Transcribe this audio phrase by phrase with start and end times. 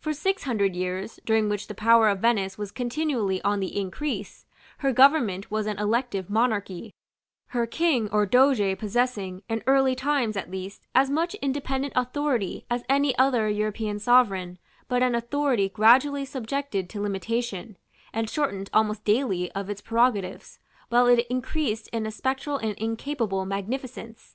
[0.00, 4.46] For six hundred years, during which the power of Venice was continually on the increase,
[4.78, 6.92] her government was an elective monarchy,
[7.50, 12.82] her King or doge possessing, in early times at least, as much independent authority as
[12.88, 17.76] any other European sovereign, but an authority gradually subjected to limitation,
[18.12, 20.58] and shortened almost daily of its prerogatives,
[20.88, 24.34] while it increased in a spectral and incapable magnificence.